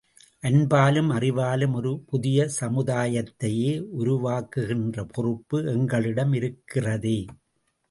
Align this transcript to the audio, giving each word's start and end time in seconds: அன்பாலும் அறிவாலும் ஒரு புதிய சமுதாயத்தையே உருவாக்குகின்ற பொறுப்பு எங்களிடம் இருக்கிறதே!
அன்பாலும் 0.43 1.09
அறிவாலும் 1.11 1.73
ஒரு 1.73 1.91
புதிய 2.05 2.47
சமுதாயத்தையே 2.59 3.69
உருவாக்குகின்ற 3.99 5.05
பொறுப்பு 5.13 5.59
எங்களிடம் 5.75 6.33
இருக்கிறதே! 6.33 7.17